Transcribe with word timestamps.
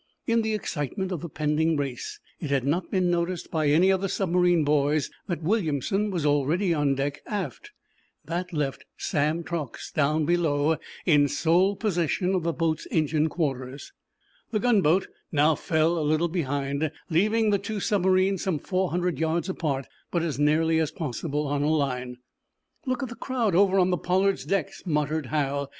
In 0.25 0.41
the 0.41 0.55
excitement 0.55 1.11
of 1.11 1.21
the 1.21 1.29
pending 1.29 1.77
race 1.77 2.19
it 2.39 2.49
had 2.49 2.63
not 2.63 2.89
been 2.89 3.11
noticed 3.11 3.51
by 3.51 3.67
any 3.67 3.91
of 3.91 4.01
the 4.01 4.09
submarine 4.09 4.63
boys 4.63 5.11
that 5.27 5.43
Williamson 5.43 6.09
was 6.09 6.25
already 6.25 6.73
on 6.73 6.95
deck, 6.95 7.21
aft. 7.27 7.69
That 8.25 8.51
left 8.51 8.83
Sam 8.97 9.43
Truax 9.43 9.91
below 9.91 10.77
in 11.05 11.27
sole 11.27 11.75
possession 11.75 12.33
of 12.33 12.41
the 12.41 12.51
boat's 12.51 12.87
engine 12.89 13.29
quarters. 13.29 13.93
The 14.49 14.59
gunboat 14.59 15.05
now 15.31 15.53
fell 15.53 15.99
a 15.99 15.99
little 15.99 16.29
behind, 16.29 16.89
leaving 17.11 17.51
the 17.51 17.59
two 17.59 17.79
submarines 17.79 18.41
some 18.41 18.57
four 18.57 18.89
hundred 18.89 19.19
yards 19.19 19.49
apart, 19.49 19.85
but 20.09 20.23
as 20.23 20.39
nearly 20.39 20.79
as 20.79 20.89
possible 20.89 21.45
on 21.45 21.61
a 21.61 21.69
line. 21.69 22.17
"Look 22.87 23.03
at 23.03 23.09
the 23.09 23.15
crowd 23.15 23.53
over 23.53 23.77
on 23.77 23.91
the 23.91 23.99
'Pollard's' 23.99 24.45
decks," 24.45 24.81
muttered 24.83 25.27
Hal. 25.27 25.69